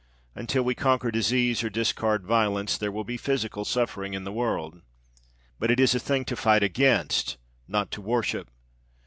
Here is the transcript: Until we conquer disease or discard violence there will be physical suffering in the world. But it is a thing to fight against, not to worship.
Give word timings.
Until 0.33 0.63
we 0.63 0.73
conquer 0.73 1.11
disease 1.11 1.63
or 1.63 1.69
discard 1.69 2.25
violence 2.25 2.75
there 2.75 2.91
will 2.91 3.03
be 3.03 3.17
physical 3.17 3.63
suffering 3.63 4.15
in 4.15 4.23
the 4.23 4.31
world. 4.31 4.81
But 5.59 5.69
it 5.69 5.79
is 5.79 5.93
a 5.93 5.99
thing 5.99 6.25
to 6.25 6.35
fight 6.35 6.63
against, 6.63 7.37
not 7.67 7.91
to 7.91 8.01
worship. 8.01 8.49